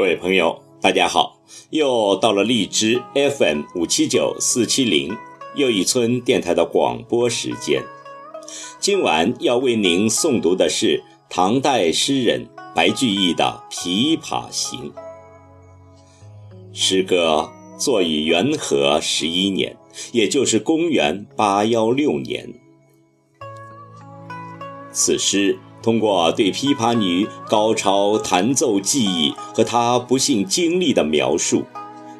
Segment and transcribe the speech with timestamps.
[0.00, 1.42] 各位朋友，大家好！
[1.68, 5.14] 又到了荔枝 FM 五七九四七零
[5.54, 7.82] 又一村电台的广播时间。
[8.78, 14.90] 今晚要为您诵读的是唐代诗人白居易的《琵琶行》。
[16.72, 19.76] 诗歌作于元和十一年，
[20.12, 22.54] 也就是公元八幺六年。
[24.90, 25.58] 此诗。
[25.82, 31.64] 通过对琵琶女高超弹奏技艺和她不幸经历的描述，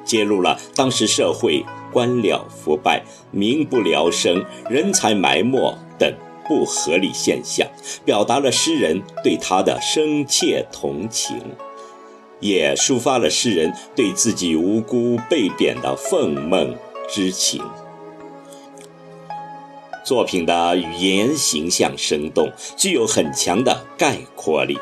[0.05, 6.13] 揭露了当时社会官僚腐败、民不聊生、人才埋没等
[6.49, 7.67] 不合理现象，
[8.05, 11.39] 表达了诗人对她的深切同情，
[12.41, 16.75] 也抒发了诗人对自己无辜被贬的愤懑
[17.09, 17.63] 之情。
[20.11, 24.77] 作品的语言形象生动，具有很强的概括力，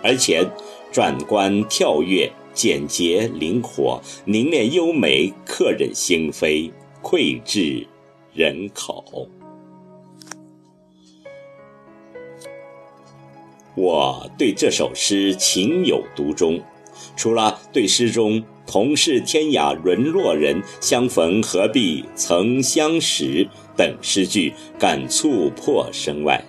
[0.00, 0.48] 而且
[0.92, 6.70] 转关跳跃、简洁灵活、凝练优美，刻人心扉，
[7.02, 7.84] 脍炙
[8.32, 9.28] 人口。
[13.74, 16.62] 我对这首诗情有独钟，
[17.16, 23.48] 除了对诗中“同是天涯沦落人，相逢何必曾相识”。
[23.76, 26.44] 等诗句感触颇深外，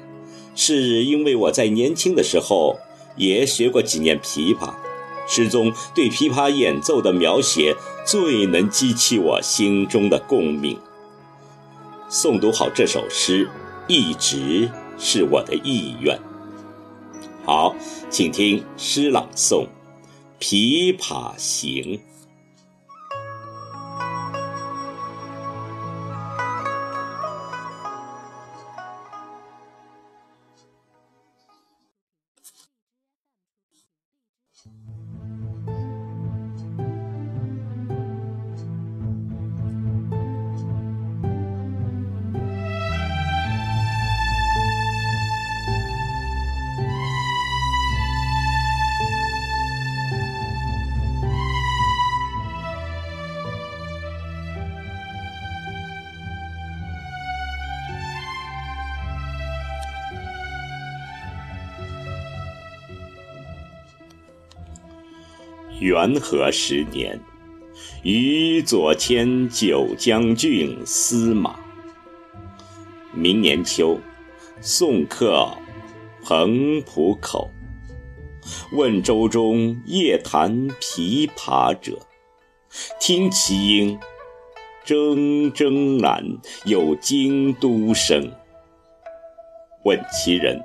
[0.54, 2.78] 是因为我在年轻的时候
[3.16, 4.76] 也学过几年琵琶，
[5.28, 10.78] 诗中对琵琶演奏的描写最能激起我心中的共鸣。
[12.12, 13.50] 诵读好这首诗，
[13.88, 16.20] 一直是我的意愿。
[17.44, 17.76] 好，
[18.12, 19.64] 请听诗朗诵
[20.40, 21.84] 《琵琶行》。
[65.86, 67.20] 元和十年，
[68.02, 71.60] 于左迁九江郡司马。
[73.14, 74.00] 明年秋，
[74.60, 75.48] 送客
[76.24, 77.52] 彭浦口，
[78.72, 82.00] 问舟中夜弹琵琶者，
[83.00, 84.00] 听其音，
[84.88, 86.26] 铮铮然
[86.66, 88.32] 有京都声。
[89.84, 90.60] 问其人，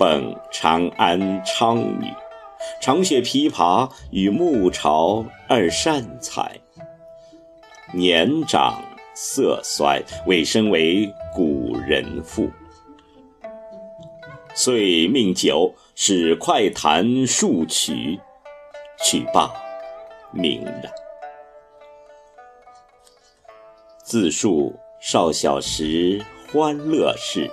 [0.00, 2.06] 本长安昌女。
[2.80, 6.58] 常学琵琶与暮朝二善才，
[7.92, 8.82] 年长
[9.14, 12.50] 色衰，委身为古人妇。
[14.54, 18.20] 遂命酒使快弹数曲，
[19.02, 19.50] 曲罢，
[20.34, 20.92] 泯然。
[24.04, 27.50] 自述少小时欢乐事。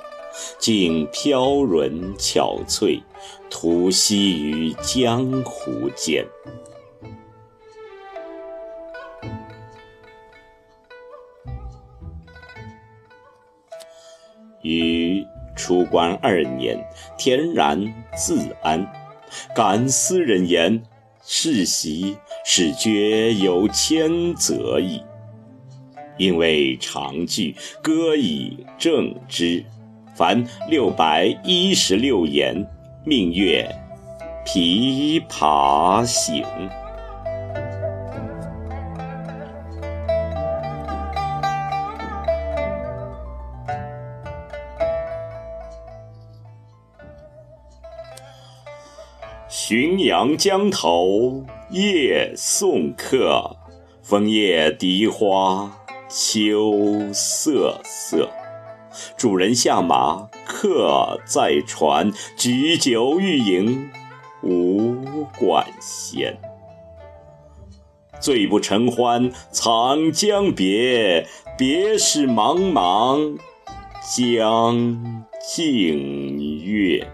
[0.58, 3.02] 竟飘沦憔悴，
[3.50, 6.26] 徒息于江湖间。
[14.62, 16.78] 于出关二年，
[17.18, 18.86] 恬然自安。
[19.56, 20.84] 感斯人言，
[21.24, 25.02] 世袭始觉有千则矣。
[26.18, 29.64] 因为长句，歌以正之。
[30.20, 32.68] 凡六百一十六言，
[33.06, 33.74] 命曰
[34.46, 36.44] 《琵琶行》。
[49.50, 53.56] 浔阳江头夜送客，
[54.04, 55.72] 枫叶荻花
[56.10, 58.30] 秋瑟瑟。
[59.18, 63.90] 主人下马客在船，举酒欲饮
[64.42, 66.38] 无管弦。
[68.20, 71.26] 醉不成欢长江别，
[71.58, 73.38] 别时茫茫
[74.16, 77.08] 江浸月。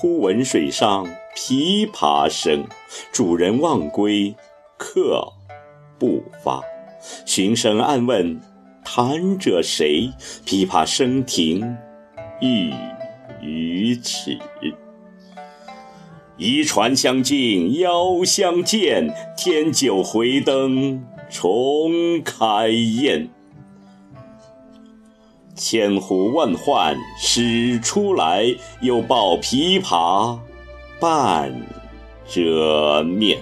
[0.00, 1.06] 忽闻水上
[1.36, 2.66] 琵琶声，
[3.12, 4.34] 主人忘归
[4.78, 5.30] 客
[5.98, 6.62] 不发。
[7.26, 8.40] 循声暗问，
[8.82, 10.10] 弹者谁？
[10.46, 11.76] 琵琶声停，
[12.40, 12.72] 欲
[13.42, 14.38] 语迟。
[16.38, 19.14] 移船相近，邀相见。
[19.36, 23.28] 添酒回灯，重开宴。
[25.60, 28.46] 千呼万唤始出来，
[28.80, 30.38] 又抱琵琶
[30.98, 31.54] 半
[32.26, 33.38] 遮面。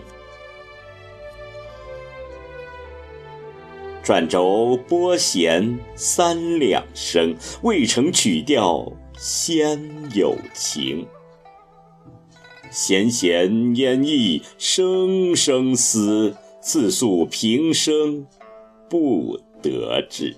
[4.03, 9.81] 转轴拨弦三两声，未成曲调先
[10.13, 11.07] 有情。
[12.69, 18.27] 弦弦烟翳声声思，自诉平生
[18.91, 20.37] 不得志。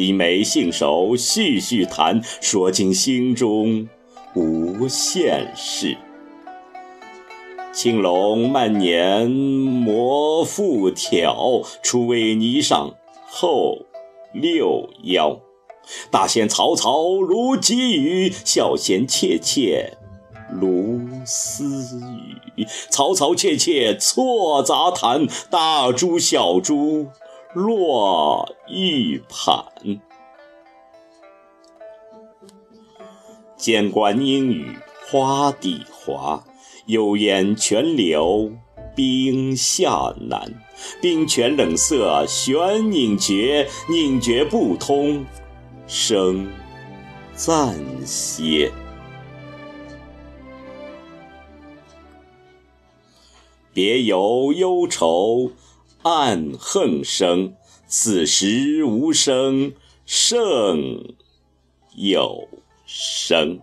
[0.00, 3.86] 低眉信手续续弹，说尽心中
[4.34, 5.94] 无限事。
[7.70, 12.94] 青龙慢年磨复挑，初为霓裳
[13.26, 13.84] 后
[14.32, 15.38] 六幺。
[16.10, 19.98] 大仙嘈嘈如急雨，小仙切切。
[20.50, 22.00] 如私
[22.56, 27.08] 语，嘈嘈切切错杂弹，大珠小珠
[27.54, 29.64] 落玉盘。
[33.56, 36.44] 间关莺语花底滑，
[36.86, 38.52] 幽咽泉流
[38.94, 40.62] 冰下难。
[41.02, 45.26] 冰泉冷涩悬凝绝，凝绝不通
[45.88, 46.48] 声
[47.34, 47.76] 暂
[48.06, 48.70] 歇。
[53.74, 55.50] 别有忧愁
[56.02, 57.52] 暗恨生，
[57.86, 59.70] 此时无声
[60.06, 61.14] 胜
[61.94, 62.48] 有
[62.86, 63.60] 声。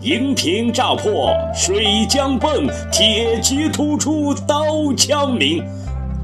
[0.00, 5.64] 银瓶乍破水浆迸，铁骑突出刀枪鸣。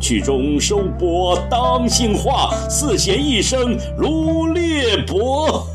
[0.01, 5.74] 曲终收拨当心画，四弦一声如裂帛。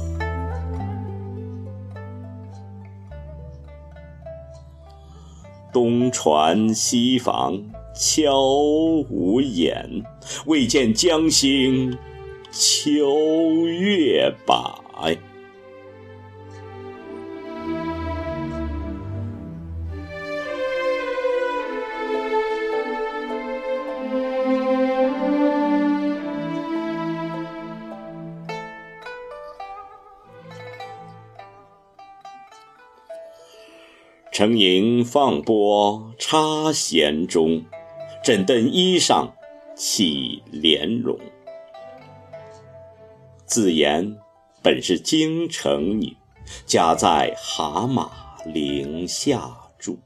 [5.72, 7.62] 东船西舫
[7.94, 8.42] 悄
[9.10, 10.04] 无言，
[10.46, 11.98] 唯见江心
[12.52, 15.18] 秋月白。
[34.40, 37.66] 沉吟放拨插弦中，
[38.24, 39.32] 枕顿衣裳
[39.76, 41.20] 起莲蓉。
[43.46, 44.16] 自言
[44.64, 46.16] 本是京城女，
[46.66, 48.08] 家在蛤蟆
[48.46, 50.00] 陵下住。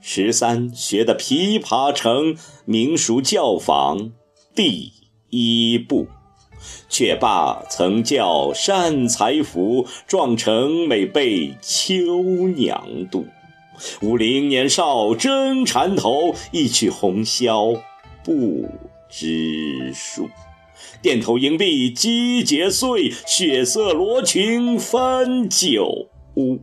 [0.00, 4.12] 十三学得琵琶成，名属教坊
[4.54, 4.92] 第
[5.30, 6.06] 一部。
[6.88, 12.22] 却把曾教善才服，壮成每被秋
[12.56, 13.24] 娘妒。
[14.02, 17.80] 五陵年少争缠头，一曲红绡
[18.22, 18.68] 不
[19.08, 20.28] 知数。
[21.02, 26.60] 钿头银篦击节碎，血色罗裙翻酒污。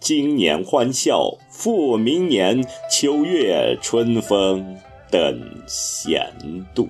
[0.00, 4.76] 今年欢笑复明年，秋月春风。
[5.10, 6.34] 等闲
[6.74, 6.88] 度，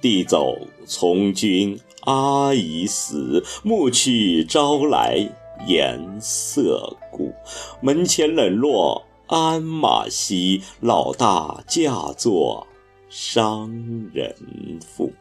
[0.00, 5.28] 弟走从军阿姨死，暮去朝来
[5.66, 7.32] 颜色故。
[7.80, 12.66] 门前冷落鞍马稀，老大嫁作
[13.08, 13.70] 商
[14.12, 14.34] 人
[14.80, 15.12] 妇。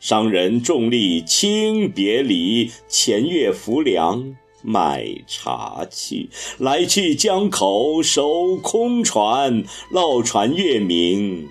[0.00, 4.36] 商人重利轻别离，前月浮梁。
[4.66, 11.50] 买茶去，来去江口守空船，绕船月明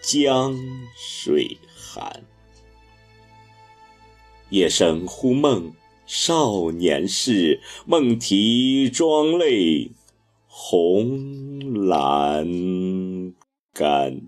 [0.00, 0.56] 江
[0.96, 2.22] 水寒。
[4.50, 5.74] 夜深忽梦
[6.06, 9.90] 少年事，梦啼妆泪
[10.46, 11.08] 红
[11.88, 13.34] 阑
[13.72, 14.22] 干。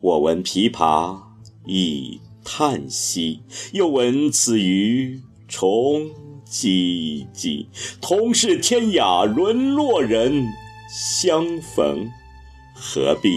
[0.00, 1.22] 我闻琵琶
[1.64, 2.20] 已。
[2.44, 3.40] 叹息，
[3.72, 6.10] 又闻此鱼重
[6.48, 7.66] 唧唧。
[8.00, 10.46] 同是天涯沦落人，
[10.90, 12.10] 相逢
[12.74, 13.30] 何必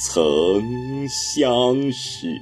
[0.00, 2.40] 曾相识。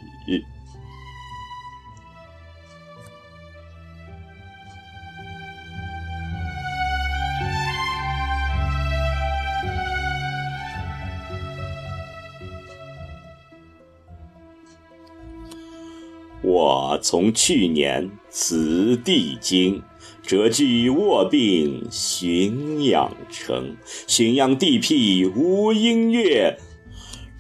[17.09, 19.81] 从去年辞帝京，
[20.27, 23.77] 谪居卧病浔阳城。
[24.09, 26.59] 浔阳地僻无音乐，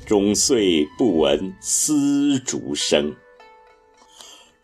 [0.06, 3.16] 终岁不闻丝竹声。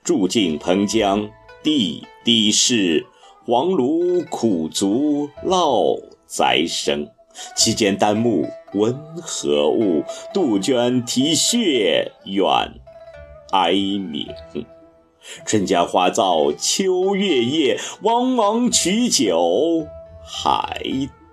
[0.04, 1.28] 住近彭江
[1.64, 3.04] 地低湿，
[3.44, 5.96] 黄芦苦足老
[6.28, 7.08] 宅生。
[7.56, 10.04] 其间旦暮闻何物？
[10.32, 12.46] 杜鹃啼血远
[13.50, 14.28] 哀鸣。
[15.44, 19.86] 春江花燥秋月夜，汪汪取酒
[20.24, 20.82] 还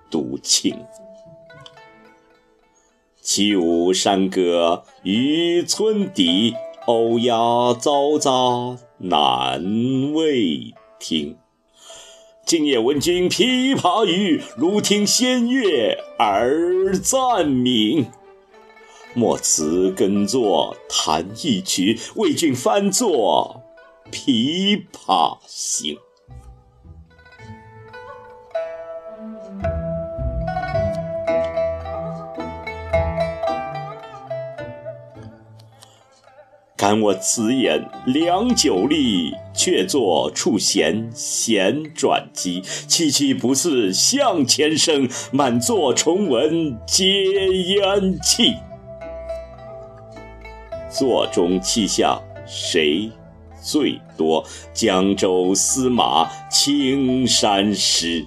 [0.09, 0.75] 独倾。
[3.21, 6.55] 起舞山歌与村笛，
[6.87, 11.37] 欧鸦嘈杂难为听。
[12.45, 18.07] 今夜闻君琵琶语，如听仙乐耳暂明。
[19.13, 23.61] 莫辞耕作弹一曲，为君翻作
[24.11, 25.95] 《琵琶行》。
[36.77, 42.61] 感我此言良久立，却坐触弦弦转机。
[42.61, 47.05] 凄凄不似向前声，满座重闻皆
[47.49, 48.55] 咽气。
[50.89, 53.11] 座中泣下谁
[53.69, 54.43] 最多？
[54.73, 58.25] 江州司马青衫湿。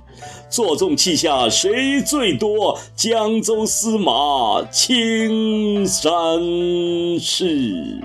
[0.49, 2.79] 坐纵气下谁最多？
[2.95, 6.13] 江州司马青衫
[7.19, 8.01] 湿。